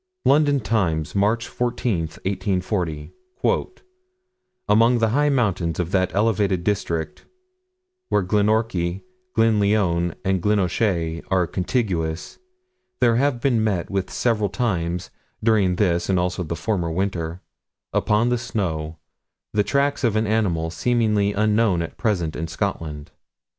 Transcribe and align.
London 0.25 0.59
Times, 0.59 1.13
March 1.13 1.47
14, 1.47 1.99
1840: 2.25 3.11
"Among 4.67 4.97
the 4.97 5.09
high 5.09 5.29
mountains 5.29 5.79
of 5.79 5.91
that 5.91 6.09
elevated 6.15 6.63
district 6.63 7.27
where 8.09 8.23
Glenorchy, 8.23 9.03
Glenlyon 9.35 10.15
and 10.25 10.41
Glenochay 10.41 11.21
are 11.29 11.45
contiguous, 11.45 12.39
there 12.99 13.17
have 13.17 13.39
been 13.39 13.63
met 13.63 13.91
with 13.91 14.09
several 14.09 14.49
times, 14.49 15.11
during 15.43 15.75
this 15.75 16.09
and 16.09 16.17
also 16.19 16.41
the 16.41 16.55
former 16.55 16.89
winter, 16.89 17.41
upon 17.93 18.29
the 18.29 18.39
snow, 18.39 18.97
the 19.53 19.63
tracks 19.63 20.03
of 20.03 20.15
an 20.15 20.25
animal 20.25 20.71
seemingly 20.71 21.31
unknown 21.33 21.83
at 21.83 21.97
present 21.99 22.35
in 22.35 22.47
Scotland. 22.47 23.11